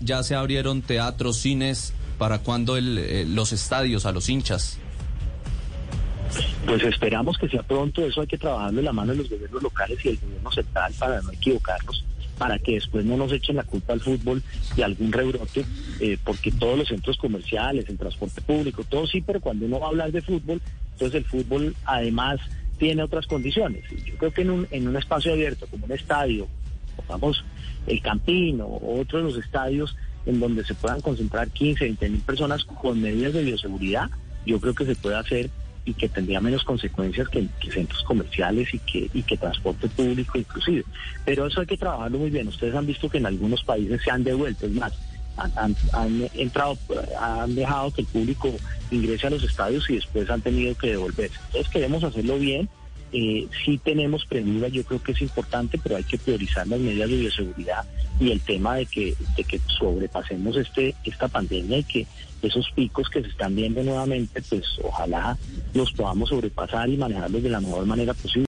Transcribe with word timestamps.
ya 0.00 0.22
se 0.22 0.34
abrieron 0.34 0.82
teatros, 0.82 1.38
cines. 1.38 1.92
¿Para 2.18 2.38
cuándo 2.38 2.76
eh, 2.76 3.24
los 3.26 3.52
estadios 3.52 4.06
a 4.06 4.12
los 4.12 4.28
hinchas? 4.28 4.78
Pues 6.66 6.82
esperamos 6.84 7.36
que 7.36 7.48
sea 7.48 7.62
pronto. 7.62 8.04
Eso 8.04 8.20
hay 8.20 8.26
que 8.26 8.38
trabajarlo 8.38 8.78
en 8.78 8.84
la 8.84 8.92
mano 8.92 9.12
de 9.12 9.18
los 9.18 9.30
gobiernos 9.30 9.62
locales 9.62 9.98
y 10.04 10.10
el 10.10 10.18
gobierno 10.18 10.52
central 10.52 10.92
para 10.98 11.20
no 11.20 11.32
equivocarnos 11.32 12.04
para 12.42 12.58
que 12.58 12.72
después 12.72 13.04
no 13.04 13.16
nos 13.16 13.30
echen 13.30 13.54
la 13.54 13.62
culpa 13.62 13.92
al 13.92 14.00
fútbol 14.00 14.42
y 14.76 14.82
algún 14.82 15.12
rebrote, 15.12 15.64
eh, 16.00 16.18
porque 16.24 16.50
todos 16.50 16.76
los 16.76 16.88
centros 16.88 17.16
comerciales, 17.16 17.88
el 17.88 17.96
transporte 17.96 18.40
público, 18.40 18.82
todo 18.82 19.06
sí, 19.06 19.20
pero 19.20 19.40
cuando 19.40 19.66
uno 19.66 19.78
va 19.78 19.86
a 19.86 19.90
hablar 19.90 20.10
de 20.10 20.22
fútbol, 20.22 20.60
entonces 20.94 21.18
el 21.18 21.24
fútbol 21.24 21.76
además 21.84 22.40
tiene 22.78 23.04
otras 23.04 23.28
condiciones. 23.28 23.84
Yo 24.04 24.16
creo 24.16 24.32
que 24.32 24.42
en 24.42 24.50
un, 24.50 24.66
en 24.72 24.88
un 24.88 24.96
espacio 24.96 25.32
abierto, 25.32 25.68
como 25.68 25.86
un 25.86 25.92
estadio, 25.92 26.48
vamos, 27.08 27.44
el 27.86 28.00
Campino 28.00 28.66
o 28.66 29.00
otros 29.00 29.22
de 29.22 29.28
los 29.28 29.44
estadios 29.44 29.96
en 30.26 30.40
donde 30.40 30.64
se 30.64 30.74
puedan 30.74 31.00
concentrar 31.00 31.48
15, 31.48 31.84
20 31.84 32.08
mil 32.08 32.20
personas 32.20 32.64
con 32.64 33.00
medidas 33.00 33.32
de 33.32 33.42
bioseguridad, 33.42 34.08
yo 34.46 34.60
creo 34.60 34.74
que 34.74 34.86
se 34.86 34.94
puede 34.94 35.16
hacer 35.16 35.50
y 35.84 35.94
que 35.94 36.08
tendría 36.08 36.40
menos 36.40 36.62
consecuencias 36.62 37.28
que, 37.28 37.48
centros 37.72 38.02
comerciales 38.04 38.72
y 38.72 38.78
que, 38.78 39.10
y 39.12 39.22
que 39.22 39.36
transporte 39.36 39.88
público 39.88 40.38
inclusive. 40.38 40.84
Pero 41.24 41.46
eso 41.46 41.60
hay 41.60 41.66
que 41.66 41.76
trabajarlo 41.76 42.18
muy 42.18 42.30
bien. 42.30 42.48
Ustedes 42.48 42.74
han 42.74 42.86
visto 42.86 43.08
que 43.08 43.18
en 43.18 43.26
algunos 43.26 43.64
países 43.64 44.00
se 44.02 44.10
han 44.10 44.22
devuelto, 44.22 44.66
es 44.66 44.72
más, 44.72 44.92
han, 45.36 46.30
entrado, 46.34 46.78
han 47.18 47.54
dejado 47.54 47.90
que 47.90 48.02
el 48.02 48.06
público 48.06 48.54
ingrese 48.90 49.26
a 49.26 49.30
los 49.30 49.42
estadios 49.42 49.88
y 49.90 49.94
después 49.94 50.28
han 50.30 50.40
tenido 50.40 50.76
que 50.76 50.90
devolverse. 50.90 51.36
Entonces 51.46 51.72
queremos 51.72 52.04
hacerlo 52.04 52.38
bien. 52.38 52.68
Eh, 53.12 53.46
sí 53.64 53.78
tenemos 53.78 54.24
premura, 54.24 54.68
yo 54.68 54.84
creo 54.84 55.02
que 55.02 55.12
es 55.12 55.20
importante, 55.20 55.78
pero 55.82 55.96
hay 55.96 56.04
que 56.04 56.16
priorizar 56.16 56.66
las 56.66 56.80
medidas 56.80 57.10
de 57.10 57.16
bioseguridad 57.16 57.84
y 58.18 58.30
el 58.30 58.40
tema 58.40 58.76
de 58.76 58.86
que, 58.86 59.14
de 59.36 59.44
que 59.44 59.60
sobrepasemos 59.78 60.56
este 60.56 60.94
esta 61.04 61.28
pandemia 61.28 61.78
y 61.78 61.84
que 61.84 62.06
esos 62.42 62.70
picos 62.74 63.08
que 63.08 63.22
se 63.22 63.28
están 63.28 63.54
viendo 63.54 63.82
nuevamente, 63.82 64.42
pues 64.48 64.64
ojalá 64.82 65.36
los 65.74 65.92
podamos 65.92 66.28
sobrepasar 66.28 66.88
y 66.88 66.96
manejarlos 66.96 67.42
de 67.42 67.48
la 67.48 67.60
mejor 67.60 67.86
manera 67.86 68.14
posible. 68.14 68.40